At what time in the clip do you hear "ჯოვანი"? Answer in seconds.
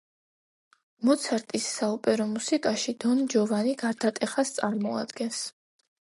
3.35-3.77